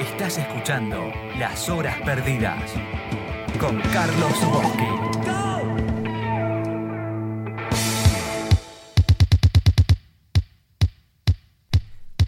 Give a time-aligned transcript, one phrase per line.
[0.00, 2.70] Estás escuchando Las Horas Perdidas
[3.58, 4.88] con Carlos Bosque.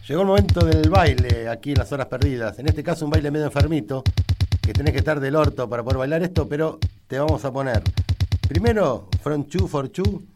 [0.09, 2.59] Llegó el momento del baile aquí en las horas perdidas.
[2.59, 4.03] En este caso un baile medio enfermito,
[4.62, 7.82] que tenés que estar del orto para poder bailar esto, pero te vamos a poner
[8.48, 10.27] primero From Chu for Chu,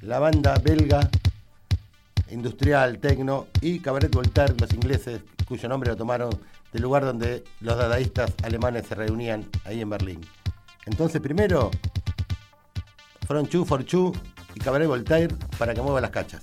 [0.00, 1.08] la banda belga
[2.30, 6.30] industrial, tecno y Cabaret Voltaire, los ingleses, cuyo nombre lo tomaron
[6.72, 10.20] del lugar donde los dadaístas alemanes se reunían ahí en Berlín.
[10.86, 11.70] Entonces primero
[13.26, 14.12] From Chu for Chu
[14.54, 16.40] y Cabaret Voltaire para que mueva las cachas.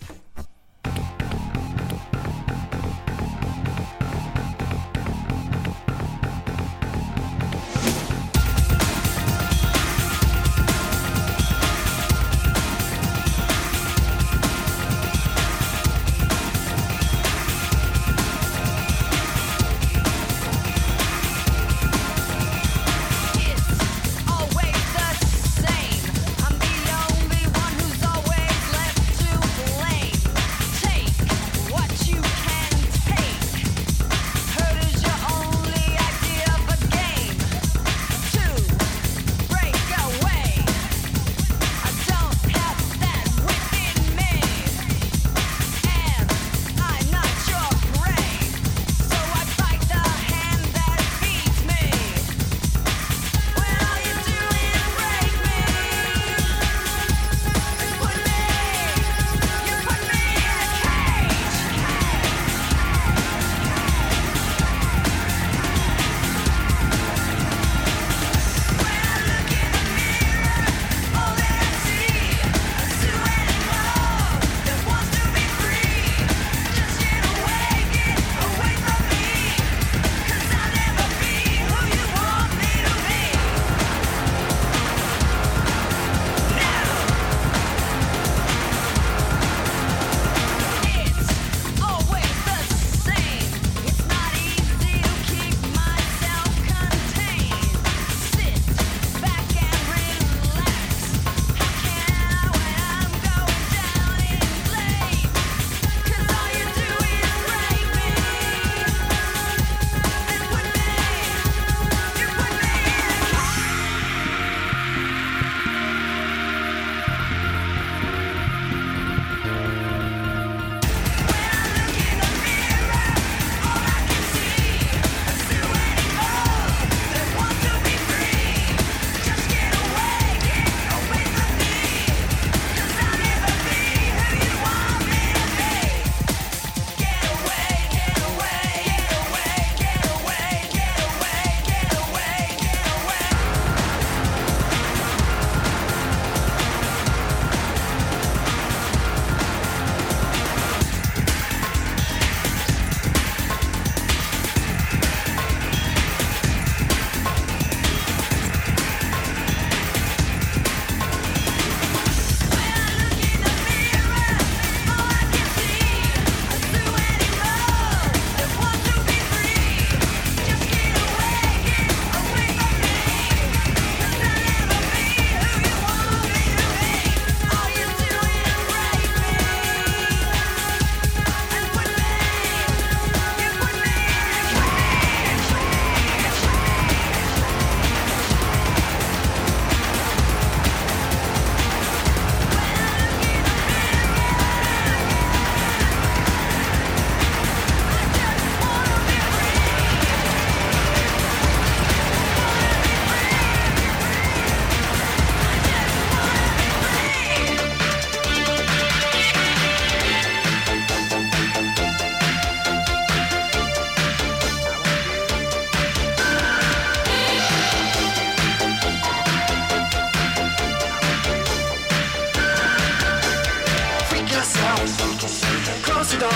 [226.06, 226.30] Door.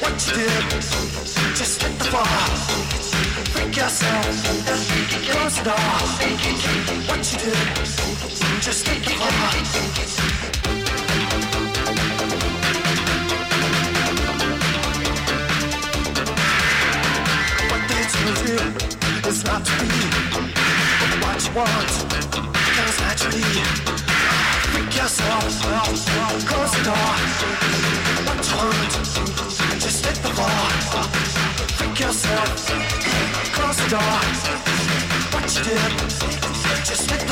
[0.00, 0.64] What you did,
[1.56, 2.24] just hit the floor.
[3.50, 4.26] Freak yourself.
[5.64, 5.74] Door.
[7.08, 7.66] What you did,
[8.62, 9.10] just hit the
[18.46, 18.58] you
[19.28, 19.88] is not to be.
[21.20, 21.90] What you want
[22.76, 24.05] comes naturally.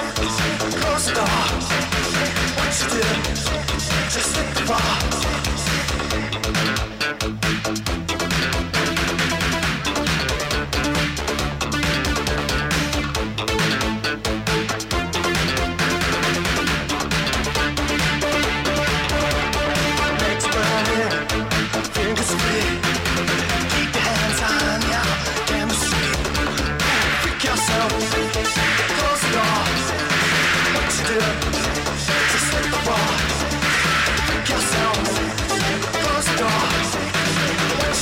[0.00, 0.37] Thank you.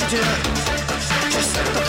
[0.09, 1.86] Just let the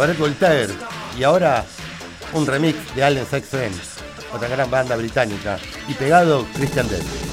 [0.00, 0.72] Cabaret Voltaire
[1.18, 1.62] y ahora
[2.32, 3.70] un remix de Allen Saxon,
[4.32, 5.58] otra gran banda británica,
[5.88, 7.29] y pegado Christian Dell.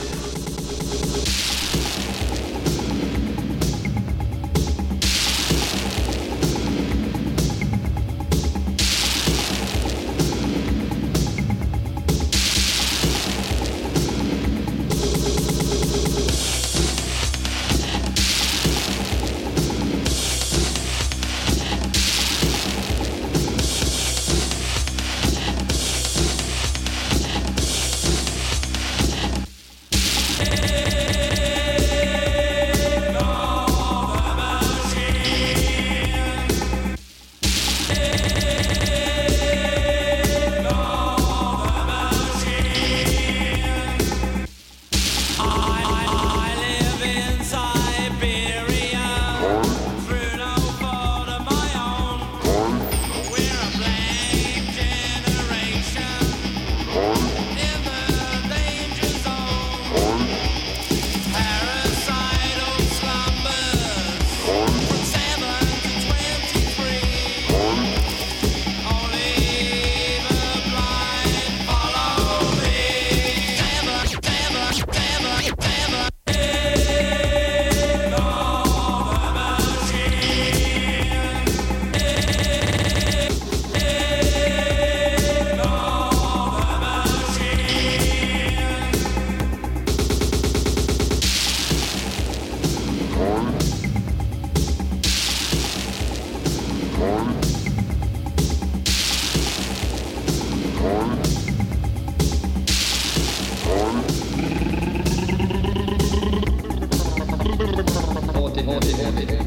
[108.68, 109.47] 方針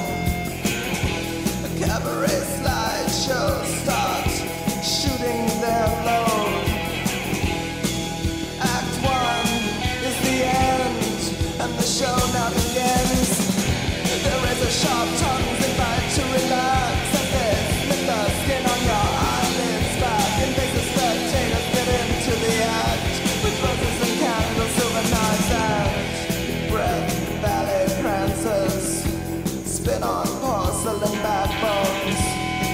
[30.01, 32.21] Living on porcelain backbones.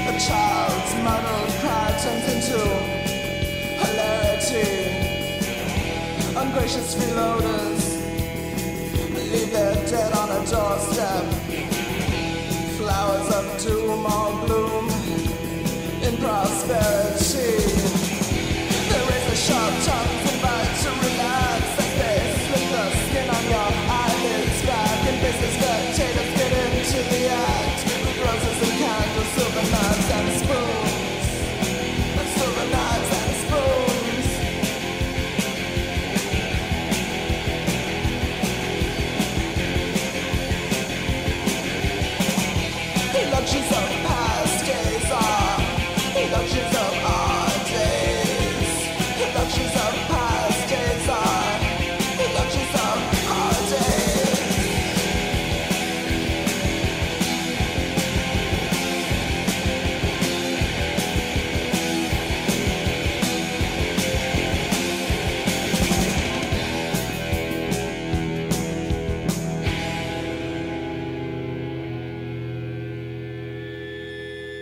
[0.07, 2.59] A child's muddled cry turns into
[3.83, 4.69] hilarity.
[6.37, 7.83] Ungracious freeloaders
[9.31, 11.25] leave their dead on a doorstep.
[12.77, 14.89] Flowers of doom all bloom
[16.03, 17.57] in prosperity.
[18.89, 20.16] There is a sharp tongue.